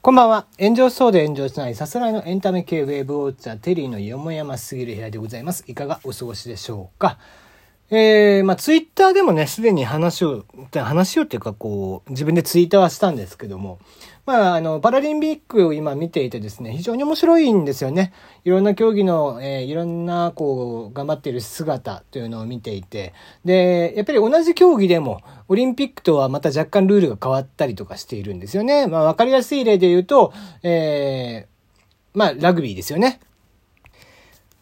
[0.00, 0.46] こんばんは。
[0.58, 5.62] 炎上しそうで炎上しないさすらいのエンタメ系ウェーブウォッチャーテリーのよもやますぎる部屋でございます。
[5.68, 7.18] いかがお過ごしでしょうか？
[7.94, 13.80] えー、まあツイッターでもね、すでに話を、話をっていうかこう、自分でツイッターはしたんですけども、
[14.24, 18.14] まあ、あの、パラリンピックを今見ていてですね、非常に面白いんですよね。
[18.44, 23.12] いろんな競技の、えー、いろんな、こう、頑張っている姿というのを見ていて、
[23.44, 28.86] で、やっぱり同じ競技でも、オリンピックとはまた若干ルールが変わったりとかしているんですよね。
[28.86, 33.20] まあ、わかりやすい例で言うと、えー、まあ、ラグビーですよね。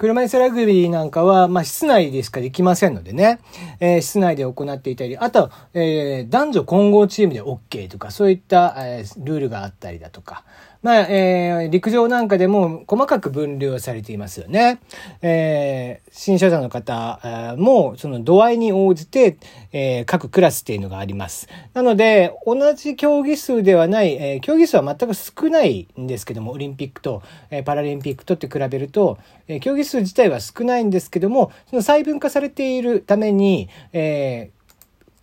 [0.00, 3.38] 車椅子ラグビーなんかは、まあ、室内でしかできませんのでね、
[3.80, 10.44] えー、室内で行っていたり、あと、えー、男女混合チームで OK とか、そういった、えー、ルールがあったりだとか、
[10.82, 14.80] まあ、えー、陸上なんかでも細かく分類されていますよね。
[15.20, 19.36] えー、新車者の方も、その度合いに応じて、
[19.72, 21.48] えー、各クラスっていうのがあります。
[21.74, 29.18] なので、同じ競技数ではない、えー、競技数は全く少ないんですけども、オリンピックと、えー、パラリンピックとって比べると、
[29.48, 34.60] えー、競技数自体は少ないんですけども、その細分化されているために、えー、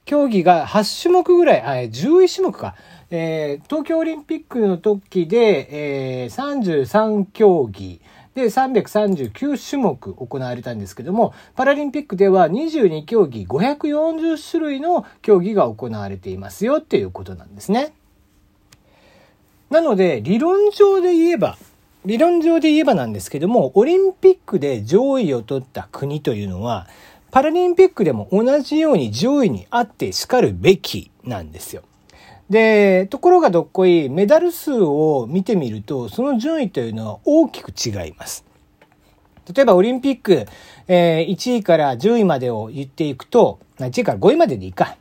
[0.06, 2.76] 競技が8種目ぐらい、あ、11種目か。
[3.10, 8.02] えー、東京オリンピックの時で、えー、33競技
[8.36, 17.94] で339種目行われたんですけども、パラリンピックでは22競技540種類の競技が行われていますよっていうことなんですね。
[19.70, 21.58] なので、理論上で言えば、
[22.06, 26.88] 理論上で言えばなんですけども、オリンピックで上位を取った国というのは、
[27.32, 31.84] パラリンピックでも同じように上位にあって叱るべきなんですよ。
[32.50, 38.46] で、ところがどっこい、メダル数を見てみると、その順位というのは大きく違います。
[39.54, 40.46] 例えばオリンピック、
[40.88, 44.98] えー、1位から10位までを言っていくと、1位から5位まででいいか。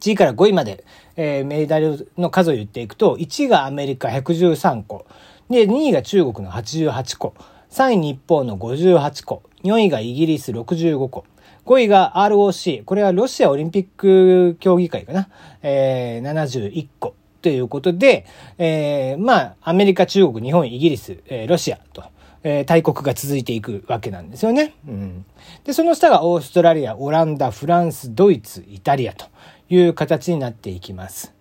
[0.00, 0.84] 1位から5位まで、
[1.16, 5.06] えー、メダルの数を言っていくと、1位がアメリカ113個。
[5.48, 7.34] で、2位が中国の88個。
[7.70, 9.42] 3位日本の58個。
[9.64, 11.24] 4位がイギリス65個。
[11.66, 12.84] 5位が ROC。
[12.84, 15.28] これはロシアオリンピック協議会かな。
[15.62, 17.14] えー、71個。
[17.42, 18.26] ということで、
[18.58, 22.04] えー、まあ、アメリカ、中国、日本、イギリス、えー、ロシアと、
[22.42, 24.74] えー、大国が続いていくわけなんですよね。
[24.86, 25.24] うん。
[25.64, 29.26] で、その下がオーストラリア、オランダ、フランス、ドイツ、イタリアと
[29.70, 31.32] いう形になっていきます。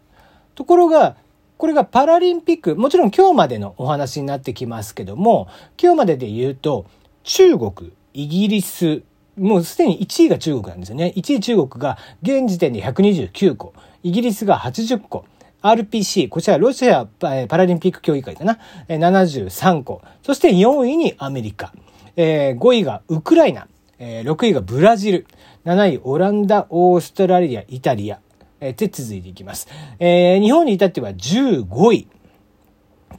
[0.56, 1.18] ところが、
[1.58, 5.50] これがパラリンピック、もちろん今日までのお話になってきますけども、
[5.82, 6.86] 今日までで言うと、
[7.24, 9.04] 中国、イギリス、
[9.40, 11.14] もうすでに1位が中国なんですよね。
[11.16, 13.74] 1位中国が現時点で129個、
[14.04, 15.26] イギリスが80個、
[15.62, 21.74] RPC、こちらロシアパラリンピック協議会かな、73個、そして4位にアメリカ、
[22.16, 23.68] 5位がウクライナ、
[24.00, 25.28] 6位がブラジル、
[25.66, 28.20] 7位オランダ、オーストラリア、イタリア、
[28.60, 29.68] で続いていきます。
[30.00, 32.08] 日本に至っては15位。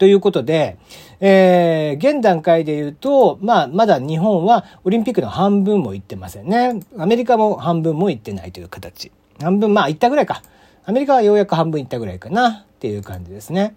[0.01, 0.79] ということで、
[1.21, 6.81] えー、現段階で言うと、まあ、まだ日本はオリンピックの半分も行ってませんね。
[6.97, 9.13] アメリカも半分も行ってないという形。
[9.43, 10.43] 半分、まあ、行ったぐらいか。
[10.87, 13.75] アメリカはようやく半分行ったぐらいかなっていう感じですね。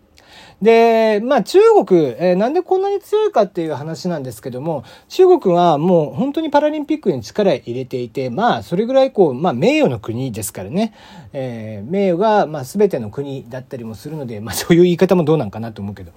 [0.62, 10.94] で、まあ中国、えー、なんでこんなに強いかっていう話なんですけども、中国はもう本当にパラリンピックに力入れていて、まあそれぐらいこう、まあ名誉の国ですからね、
[11.34, 16.12] えー、名誉がまあ全ての国だったりもするので、まあそういう言い方もどうなんかなと思うけど。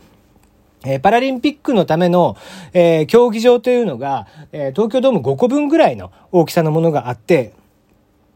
[0.84, 2.36] え、パラリンピックのための、
[2.72, 7.54] えー、競技場というのが、えー、東京ドーム5個分ぐらいの大きさのものがあって、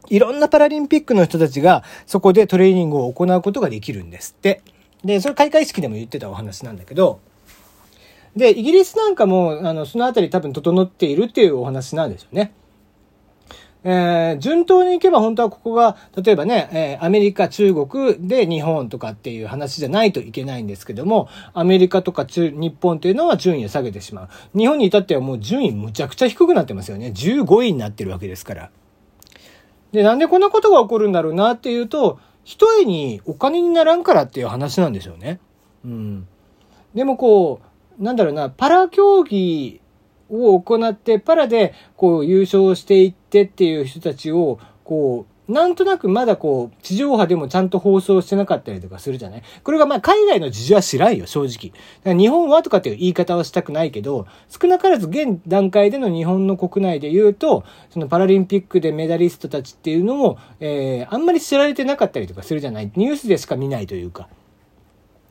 [0.09, 4.61] いろんなパラリンピックの人たちがそこでトレーニングを行うことができるんですって。
[5.03, 7.19] で、それ開会式でも言ってたお話なんだけど、
[8.35, 12.53] で、イギリスなんかも、あの、そのあたり多分整っているっていうお話なんですよね。
[13.83, 24.57] えー、順当に行けば本当はここが、例えばね、えー、アメリカ、中国で日本とかっていう話じゃないといけないんですけども、アメリカとか中、日本というのは順位を下げてしまう。
[24.57, 27.07] 日本に至ってはもう順位むちゃくちゃ低くなってますよね。
[27.07, 28.69] 15位になってるわけですから。
[29.91, 35.39] で、なんでこんなことが起こるんだろうなっていうと、一重にお金にならんからっていう話なんでしょうね。
[35.85, 36.27] うん。
[36.93, 37.61] でもこ
[37.99, 39.81] う、なんだろうな、パラ競技
[40.29, 49.43] を行って、パラでこう優勝していってっていう人たちを、こう、なんとなくまだこう、地上波でもちゃんと放送してなかったりとかするじゃない？
[49.63, 52.15] これがまあ海外の事情は知らんよ、正直。
[52.15, 62.91] 日本はとかっていう言い方はしたくないけど、少なからず現段階での日本の国内で言うと、そのパラリンピックでメダリストたちっていうのも、えー、あんまり知られてなかったりとかするじゃない？
[62.95, 64.27] ニュースでしか見ないというか。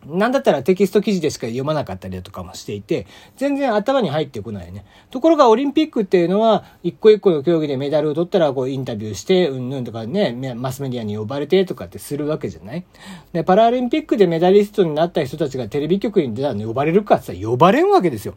[0.06, 3.06] なんだったらテキスト記事でしか読まなかったりだとかもしていて、
[3.36, 4.84] 全然頭に入ってこないね。
[5.10, 12.84] ところがオリンピックっていうのは、一個一個の競技でメダルを取ったら、こうインタビューして、うんぬんとかね、マスメディアに呼ばれてとかってするわけじゃない？
[13.32, 18.34] で、パラリンピックでメダリストになった人たちがテレビ局に出たら呼ばれるかって言ったら呼ばれんわけですよ。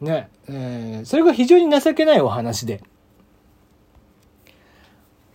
[0.00, 2.82] ね、えー、それが非常に情けないお話で。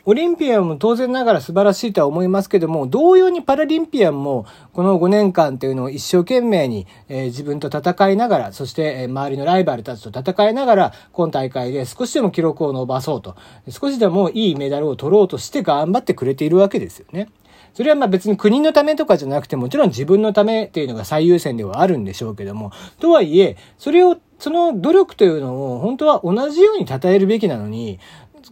[0.05, 13.37] オリンピアンも当然ながら素晴らしいとは思いますけども、同様にパラリンピアンもこの5年間というのを一生懸命に、え、自分と戦いながら、そして、え、周りのライバルたちと戦いながら、今大会で少しでも記録を伸ばそうと、
[13.69, 17.29] 少しでもいいメダルを取ろうとして頑張ってくれているわけですよね。
[17.73, 27.99] それはまあ別に国のためとかじゃなくて、もちろん自分のためっていうのが最優先ではあるんでしょうけども、とはいえ、それを、その努力というのを本当は同じように称えるべきなのに、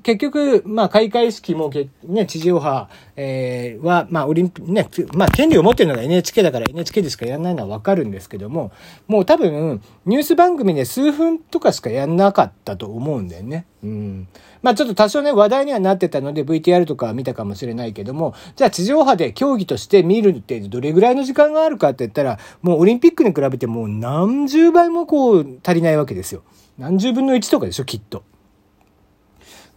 [0.03, 1.71] 結局、まあ、開会式も、
[2.03, 8.71] ね、地上波、えー、は、まあ、オリンピックね、まあ、権利を持ってるのが NHK だから NHK でしかやらないのはわかるんですけども、
[9.07, 13.65] もう多分、ニュース番組で数分とかしかやんなかったと思うんだよね。
[13.83, 14.27] うん。
[14.61, 26.43] まあ、ちょっと多少ね、話題にはなってたので VTR とかは見たかもしれないけども、じゃあ地上波で競技として見るってどれぐらいの時間があるかって言ったら、もうオリンピックに比べてもう何十倍もこう足りないわけですよ。
[26.77, 28.23] 何十分の1とかでしょ、きっと。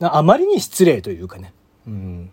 [0.01, 1.53] あまりに失礼というかね。
[1.87, 2.31] うん。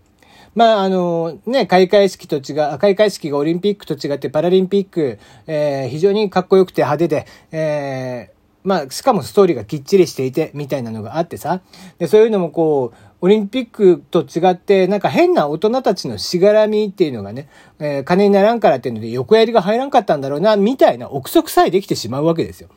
[0.53, 5.17] まあ、あの、ね、開会式と違う、開会式がオリンピックと違ってパラリンピック、
[5.47, 11.61] えー、非常にかっこよくて派手で、えー、まあ、しかもストーリーがきっちりしていて、みたいなのがあってさ。
[11.99, 17.47] で、そういうのもこう、オリンピックと違って、なんか変な大人たちのしがらみっていうのがね、
[17.79, 22.69] えー、金にならんからっていうので横やりが入らんかったんだろうな、みたいな憶測さえできてしまうわけですよ。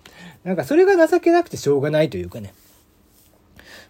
[0.44, 2.52] なんかそれが情けなくてしょうがないというかね。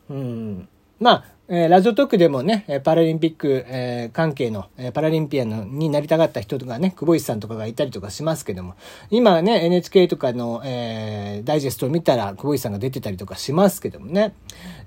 [0.08, 0.69] うん。
[1.00, 8.76] まあ、えー、ラジオトークでもね、パラリンピック、えー、関係の、えー、パラリンピアンになりたかった人とかね、久保石さんとかがいたりとかしますけども、
[9.11, 14.35] 今ね、NHK とかの、えー、ダイジェストを見たら、久保石さんが出てたりとかしますけどもね、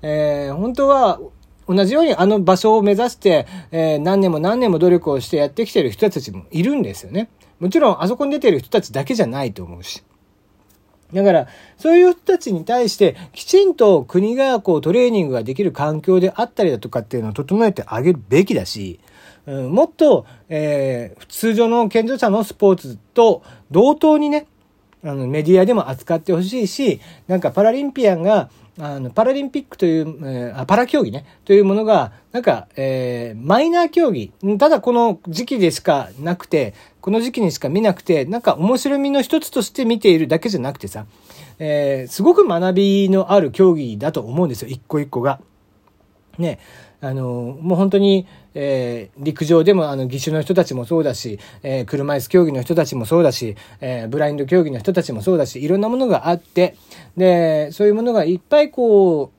[0.02, 1.20] えー、本当は、
[1.68, 7.28] 同じようにあの場所を目指して、えー、何年も何年も努力をしてやってきてる人たちもいるんですよね。
[7.60, 10.02] もちろん、あそこに出てる人たちだけじゃないと思うし。
[11.12, 19.00] だから、そういう人たちに対して、きちんと国がこうトレーニングができる環境であったりだとかっていうのを整えてあげるべきだし、
[19.46, 24.46] うん、もっと、えー、通常の健常者のスポーツと同等にね、
[25.02, 28.50] あの、メディアでも扱ってほしいし、なんかパラリンピアンが、
[28.80, 36.74] あの、パラリンピックという、えー、パラ競技ね、というものが、なんか、えー、マイナー競技、ただこの時期でしかなくて、
[37.08, 41.06] この時期にしか見なくて、なんか面白みの一つとして見ているだけじゃなくてさ、
[41.58, 45.40] えー、すごく学びのある競技だと思うんですよ、一個一個が。
[46.36, 46.58] ね。
[47.00, 56.76] あの、もう本当に、えー、陸上でもあの、義手の人たちもそうだし、えー、車椅子競技の人たちもそうだし、えー、ブラインド競技の人たちもそうだし、いろんなものがあって、
[57.16, 59.37] で、そういうものがいっぱいこう、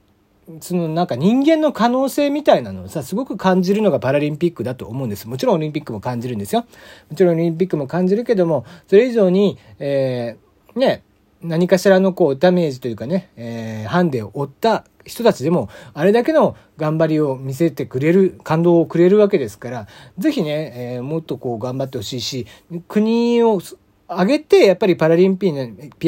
[0.62, 5.28] そのなんか人間の可能性みたいなのをさ、すごく感じるのがパラリンピックだと思うんです。
[5.28, 6.66] もちろんオリンピックも感じるんですよ。
[7.10, 11.04] もちろんオリンピックも感じるけども、それ以上に、えー、ね、
[11.42, 19.88] 何かしらのこうダメージというかね、えー、ハンデを負った人たちでも、あれだけの頑張りを見せてくれる、感動をくれるわけですから、
[20.18, 22.48] ぜひね、えー、もっとこう頑張ってほしいし、
[22.88, 23.62] 国を
[24.10, 25.52] 上げて、やっぱりパラリンピ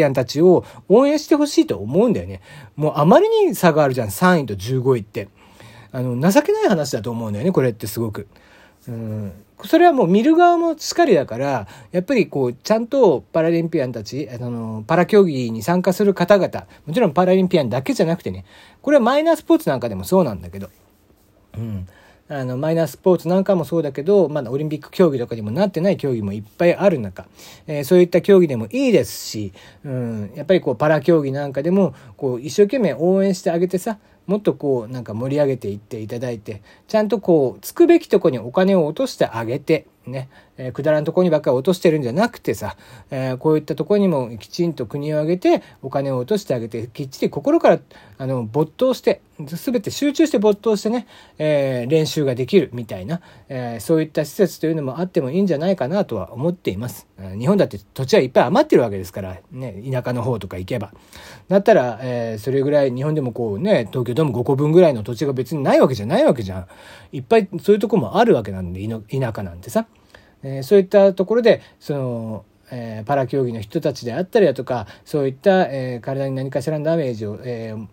[0.04, 2.42] アンたちを応援してほしいと思うんだよね。
[2.76, 5.30] もうあまりに差があるじゃん、3位と15位って。
[5.92, 8.28] あの、情けない話だと思うんだよね、これってすごく。
[8.88, 9.34] うん
[9.64, 18.46] それはもう見る側もしっかりだから、やっぱりこう、ちゃんとパラリンピアンたち、あの、パラ競技に参加する方々、もちろんパラリンピアンだけじゃなくてね、
[18.82, 20.70] これはマイナースポーツなんかでもそうなんだけど、
[21.56, 21.88] うん。
[22.34, 27.26] あの、マイナースポーツなんかもそうだけど、まだオリンピック競技とかにもなってない競技もいっぱいある中、
[27.68, 29.52] えー、そういった競技でもいいですし、
[29.84, 33.98] うん、やっぱりこう、パラ競技なんかでも、こう、一生懸命応援してあげてさ、
[34.28, 40.30] もっとこうなんか盛り上げていっていただいてちゃんとこうつくべきとこにお金を落としてあげてね、
[40.62, 42.78] えー、くだらんとこにばっかり落としてるんじゃなくてさ、
[43.10, 47.80] えー、こういったとこにもきちんと国を挙げてお金を落としてあげてきっちり心から
[48.20, 51.08] あの没頭して全て集中して没頭してね、
[51.40, 57.08] えー、練習ができるみたいな、えそういった施設というのもあってもいいんじゃないかなとは思っています。
[57.40, 60.94] 日本だって土地はいっぱい余ってるわけですから、ね、田舎の方とか行けば。
[61.48, 66.68] だったら、えそれぐらい日本でもこうね、東京ドーム5個分ぐらいの土地が別にないわけじゃないわけじゃん。
[67.12, 69.88] いっぱいそういうとこもあるわけなんで、田舎なんてさ。
[70.44, 77.88] えー、そういったところでその、えー、パラ競技の人たちであったりだとかそういった、えー、体に何かしらのダメージを、えー、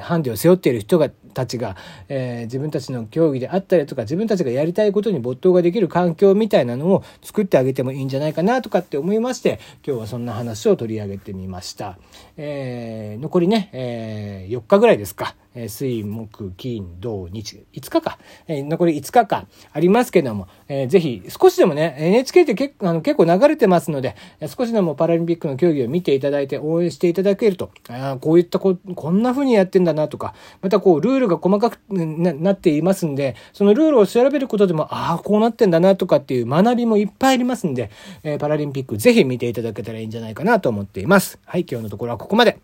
[0.00, 1.76] ハンデを背負っている人がたちが、
[2.08, 11.98] えー、自分たちの競技であったりとか自分たちがやりたいことに没頭ができる環境みたいなのを作ってあげてもいいんじゃないかなとかって思いまして今日はそんな話を取り上げてみました。
[12.36, 15.34] えー、残りね、えー、4日ぐらいですか。
[15.54, 24.16] え水、木、金、土、日、5日か、えー、残り5日間ありますけども、えー、ぜひ少しでもね、NHK って結あの結構流れてますので、
[24.46, 37.90] 少しでもパラリンピックの競技を見ていただいて応援していただけると、あこういったこ、こんな風にやってんだなとか、またこう、ルールが細かくななっていますんで、そのルールを調べることでも、ああ、こうなってんだなとかっていう学びもいっぱいありますんで、
[38.22, 41.38] えー、パラリンピックぜひ見ていただけたらいいんじゃないかなと思っています。
[41.44, 42.58] はい、今日のところはここまで。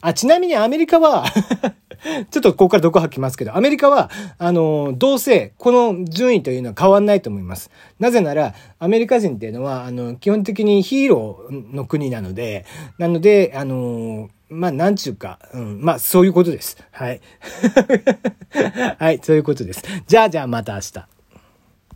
[0.00, 1.24] あ、ちなみにアメリカは
[2.30, 7.70] ちょっとここから毒吐きますけど、アメリカは、あの、どうせ、この順位というのは変わんないと思います。
[7.98, 12.64] なぜなら、アメリカ人っていうのは、あの、基本的にヒーローの国なので、
[12.98, 16.76] なので、あの、まあ、なんちゅうか、うん、まあ、そういうことです。
[16.90, 17.20] はい。
[18.98, 19.82] はい、そういうことです。
[20.06, 21.17] じゃあ、じゃあ、また明日。